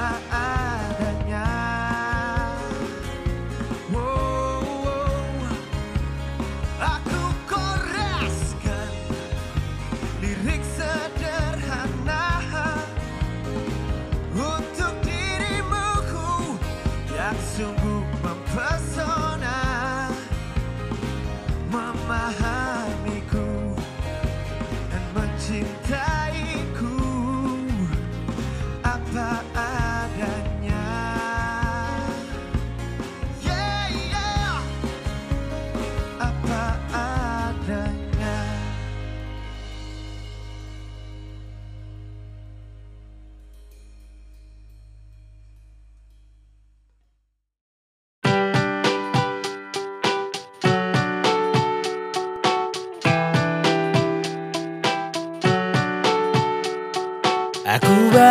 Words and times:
I 0.00 0.37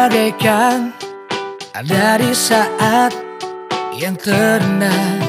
bagaikan 0.07 0.95
ada 1.75 2.15
di 2.15 2.31
saat 2.31 3.11
yang 3.91 4.15
terendah 4.15 5.19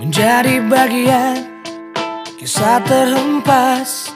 Menjadi 0.00 0.64
bagian 0.72 1.36
kisah 2.40 2.80
terhempas 2.88 4.08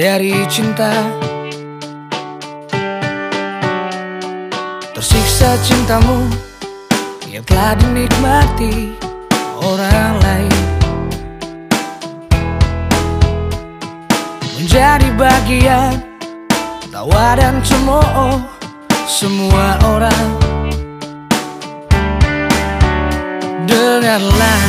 dari 0.00 0.32
cinta. 0.48 0.92
Tersiksa 4.96 5.52
cintamu 5.60 6.32
yang 7.28 7.44
telah 7.44 7.76
dinikmati 7.76 8.96
orang 9.60 10.16
lain. 10.20 10.60
Menjadi 14.56 15.08
bagian 15.16 16.17
tawa 16.98 17.38
dan 17.38 17.62
cemooh 17.62 18.42
semua 19.06 19.78
orang. 19.86 20.26
Dengarlah 23.70 24.62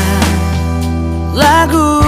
lagu 1.33 2.05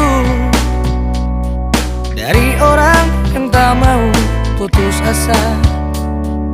dari 2.14 2.54
orang 2.62 3.34
yang 3.34 3.50
tak 3.50 3.74
mau 3.82 4.14
putus 4.62 5.02
asa. 5.02 5.42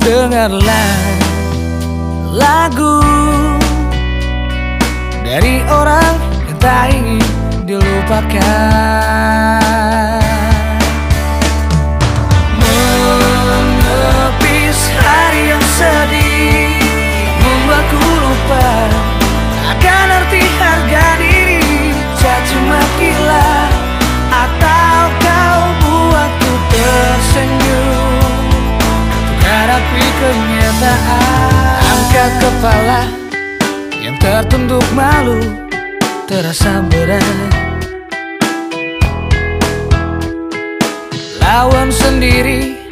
Dengarlah 0.00 0.96
lagu 2.32 3.04
dari 5.28 5.60
orang 5.68 6.16
yang 6.48 6.56
tak 6.56 6.88
ingin 6.96 7.20
dilupakan 7.68 9.28
hari 15.28 15.52
yang 15.52 15.64
sedih. 15.76 16.72
Membuatku 17.36 18.00
lupa 18.00 18.68
Akan 19.76 20.08
arti 20.08 20.40
harga 20.56 21.06
diri. 21.20 21.60
Caci 22.16 22.56
makilah 22.64 23.68
Atau 24.32 25.00
kau 25.20 25.60
buatku 25.84 26.52
tersenyum? 26.72 28.16
Hadapi 29.44 30.04
kenyataan. 30.18 31.84
Angkat 31.84 32.32
kepala 32.40 33.02
Yang 34.00 34.16
tertunduk 34.24 34.86
malu 34.96 35.40
Terasa 36.24 36.80
berat. 36.88 37.52
Lawan 41.38 41.88
sendiri 41.88 42.87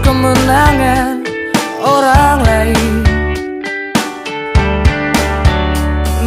kemenangan 0.00 1.26
orang 1.82 2.38
lain. 2.46 2.94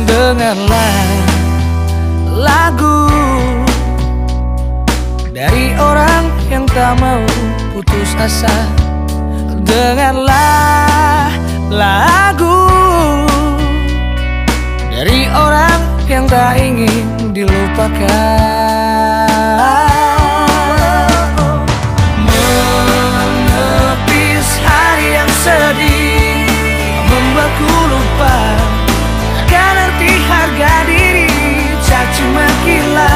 Dengarlah 0.05 1.05
lagu 2.35 3.09
dari 5.33 5.73
orang 5.79 6.29
yang 6.51 6.67
tak 6.69 6.99
mau 7.01 7.23
putus 7.73 8.13
asa. 8.21 8.53
Dengarlah 9.65 11.31
lagu 11.71 12.69
dari 14.93 15.25
orang 15.33 15.81
yang 16.05 16.29
tak 16.29 16.61
ingin 16.61 17.33
dilupakan 17.33 18.94
sedih 25.45 26.49
Membuatku 27.05 27.69
lupa. 27.93 28.37
Akan 29.45 29.75
arti 29.77 30.11
harga 30.25 30.73
diri 30.89 31.29
Caci 31.85 32.25
makilah 32.33 33.14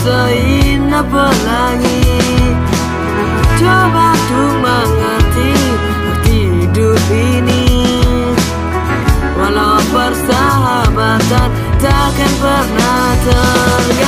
seindah 0.00 1.04
pelangi 1.04 2.00
Coba 3.60 4.16
untuk 4.16 4.52
mengerti 4.64 5.52
hidup 6.24 7.02
ini. 7.12 7.68
Walau 9.36 9.76
persahabatan 9.92 11.48
takkan 11.76 12.32
pernah 12.40 13.08
terjadi 13.20 13.99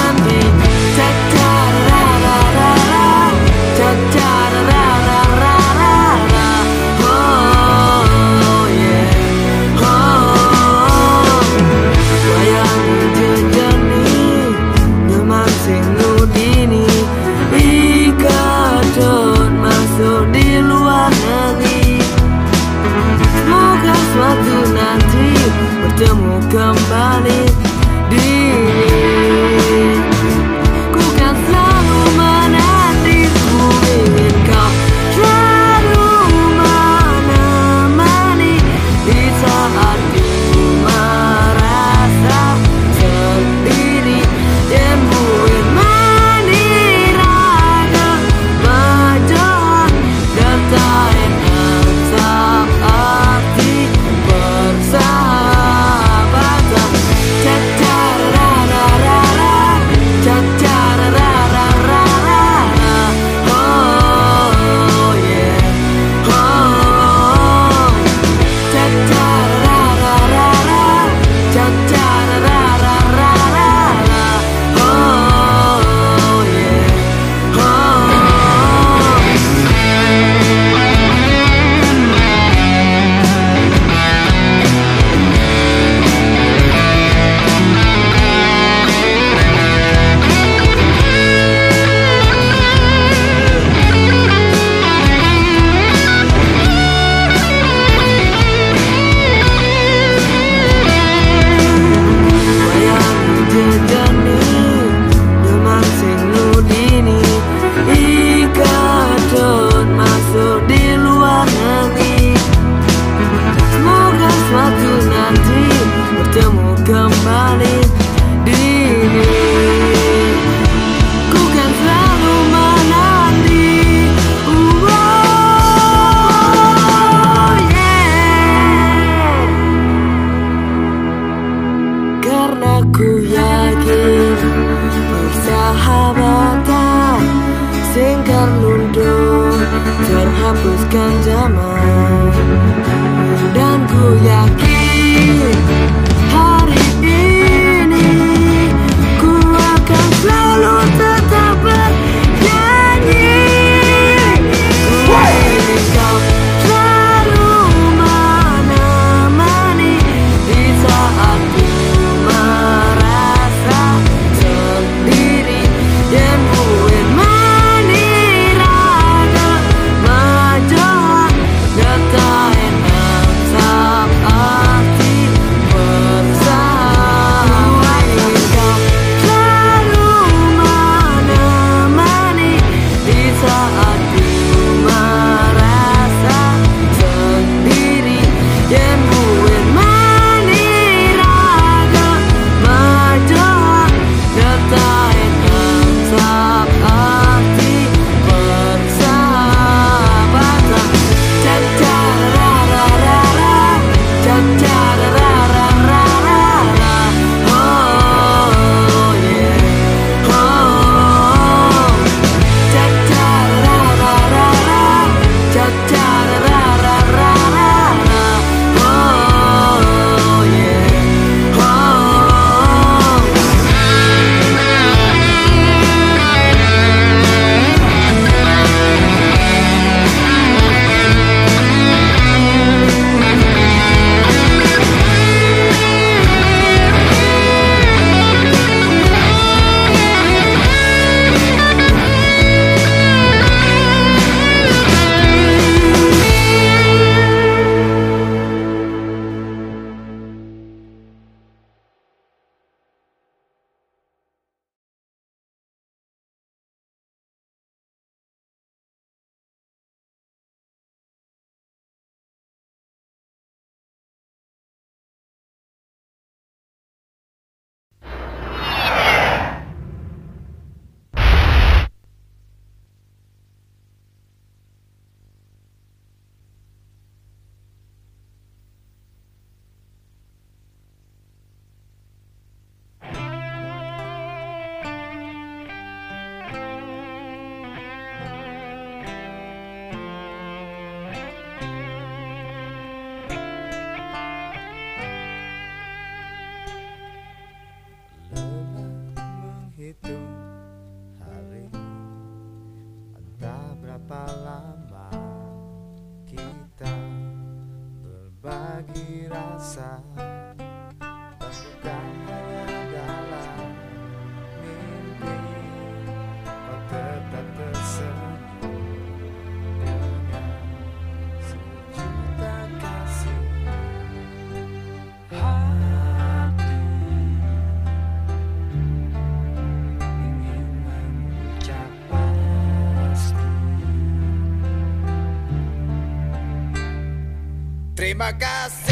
my 338.14 338.32
guy 338.32 338.91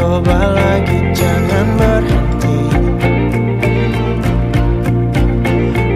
coba 0.00 0.56
lagi 0.56 1.12
jangan 1.12 1.66
berhenti. 1.76 2.60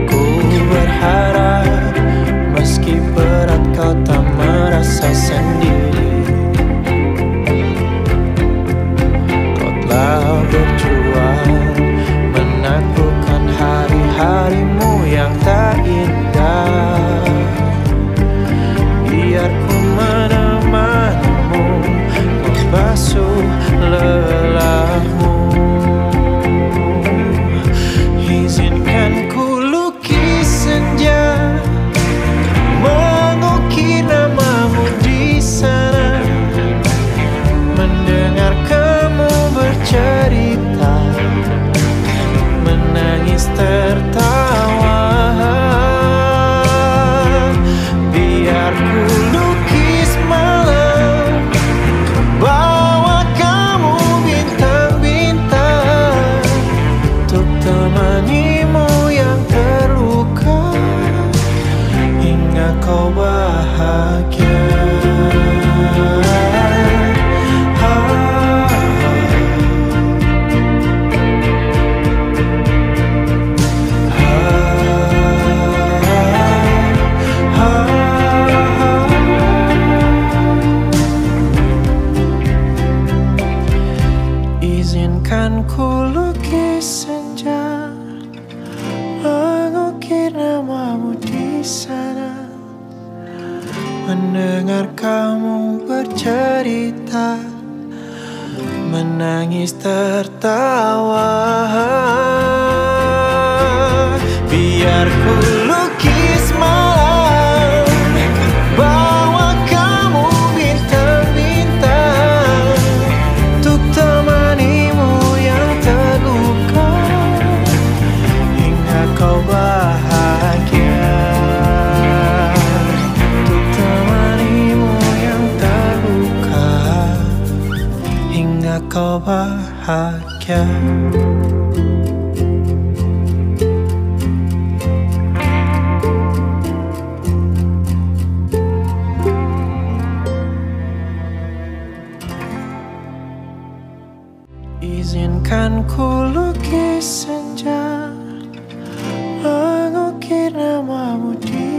Ku 0.04 0.22
berharap 0.68 1.96
meski 2.52 3.00
berat 3.16 3.64
kau 3.72 3.96
tak 4.04 4.24
merasa 4.36 5.08
summer. 57.74 58.13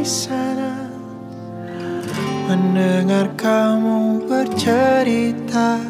sana 0.05 0.85
Mendengar 2.45 3.33
kamu 3.33 4.29
bercerita 4.29 5.81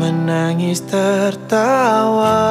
Menangis 0.00 0.82
tertawa. 0.82 2.42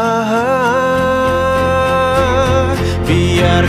Biar 3.04 3.66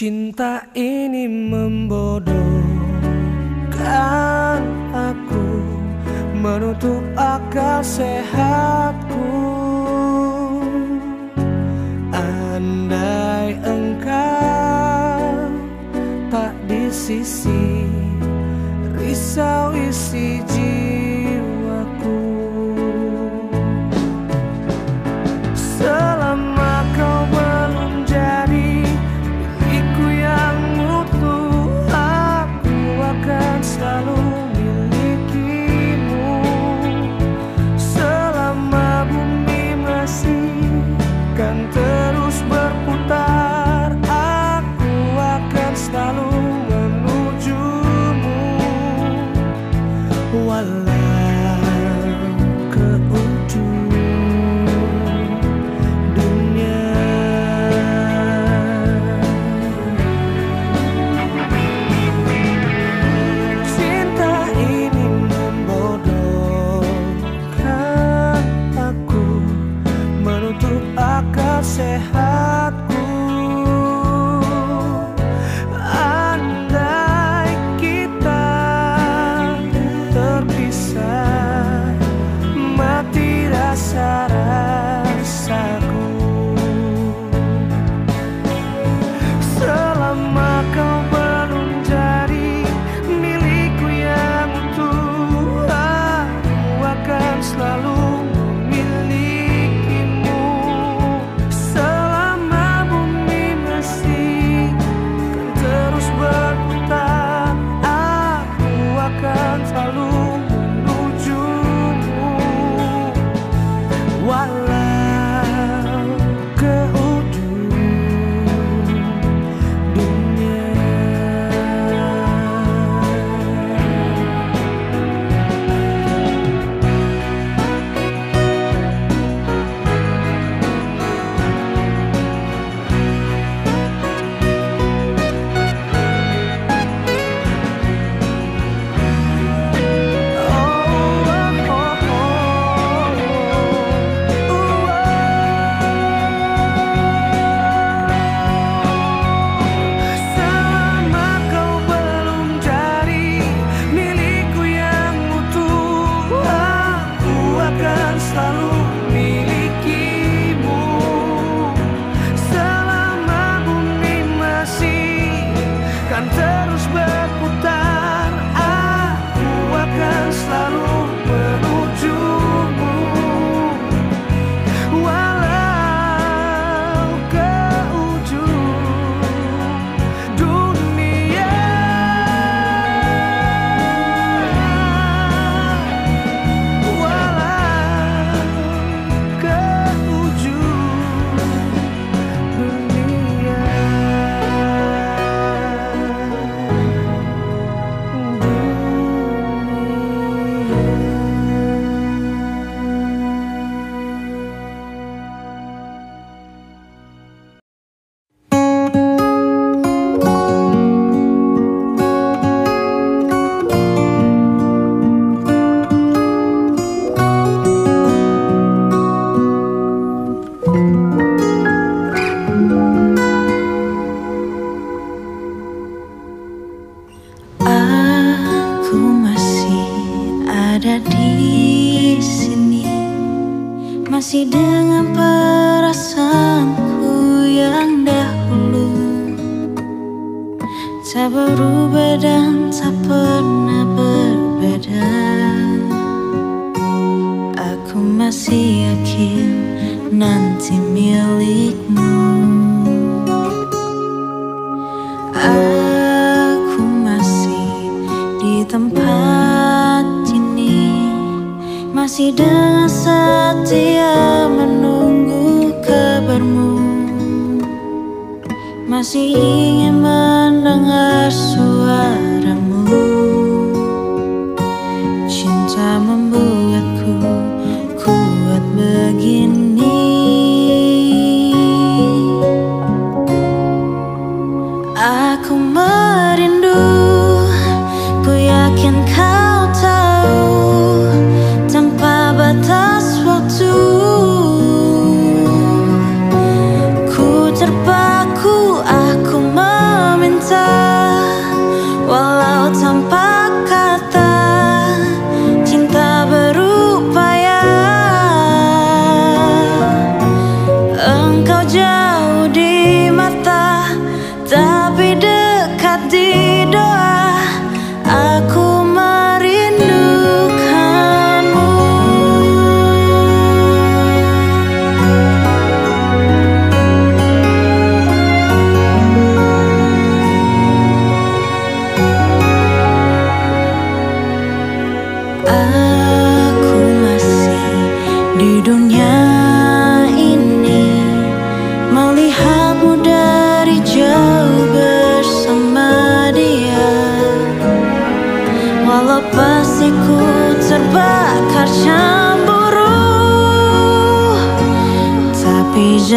Cinta 0.00 0.64
ini 0.72 1.28
membodohkan 1.28 2.32
aku 4.96 5.60
Menutup 6.40 7.04
akal 7.20 7.84
sehatku. 7.84 9.28
Andai 12.16 13.60
engkau 13.60 15.36
tak 16.32 16.56
di 16.64 16.88
sisi 16.88 17.84
Risau 18.96 19.76
isi 19.76 20.40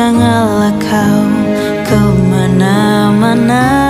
janganlah 0.04 0.76
kau 0.84 1.24
ke 1.88 2.00
mana-mana. 2.28 3.83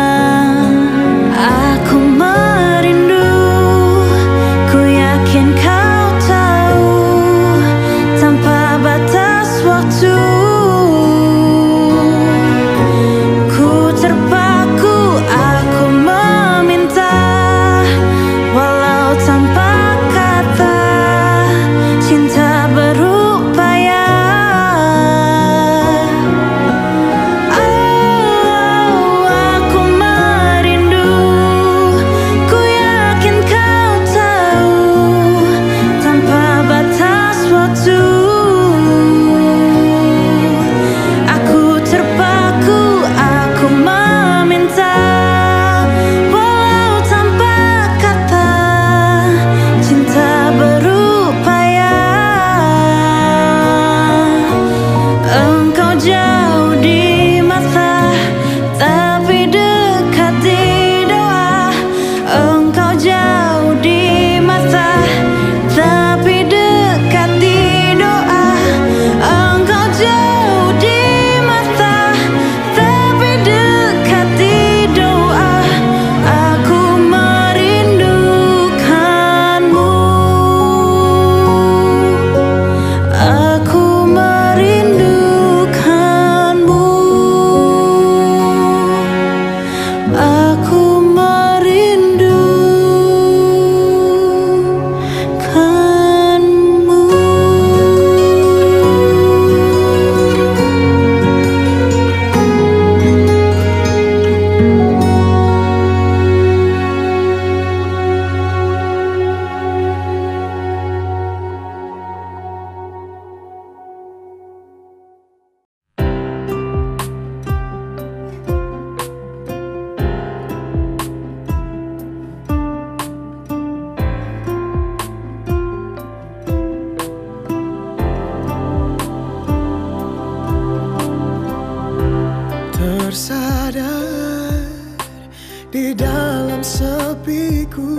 di 135.74 135.90
dalam 135.98 136.62
sepiku. 136.62 137.98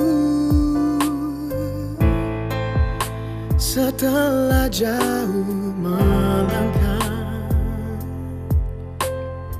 Setelah 3.58 4.70
jauh 4.70 5.74
melangkah 5.82 7.18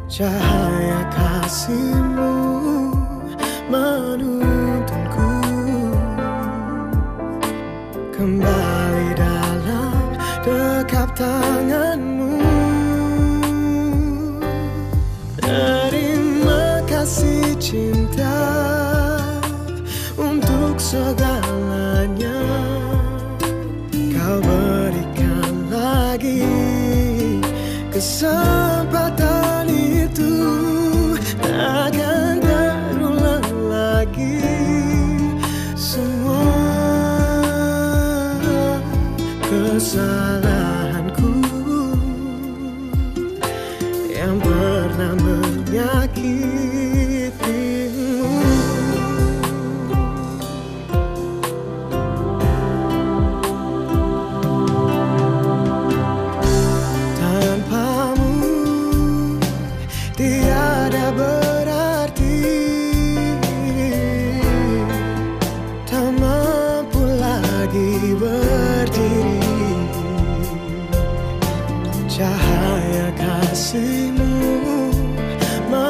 cahaya 0.06 1.02
kasihmu 1.10 2.38
menuntunku 3.66 5.34
kembali 8.14 9.08
dalam 9.18 10.06
dekap 10.46 11.10
tanganmu. 11.18 12.38
Terima 15.42 16.78
kasih 16.86 17.58
cinta 17.58 18.03
segalanya 20.95 22.38
Kau 24.14 24.38
berikan 24.38 25.55
lagi 25.66 26.47
kesempatan. 27.90 28.63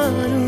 yar 0.05 0.44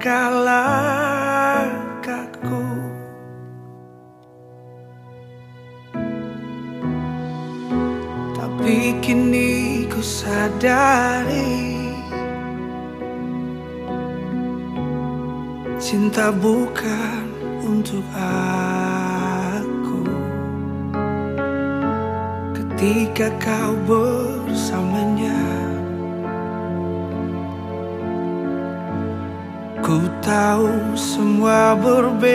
langkah 0.00 0.32
langkahku 2.00 2.64
Tapi 8.32 8.96
kini 9.04 9.84
ku 9.92 10.00
sadari 10.00 11.84
Cinta 15.76 16.32
bukan 16.32 17.28
untuk 17.60 18.04
aku. 18.16 20.00
Ketika 22.56 23.28
kau 23.36 23.76
bersama 23.84 24.89
Ku 29.90 30.06
tahu 30.22 30.94
semua 30.94 31.74
berbeda. 31.74 32.30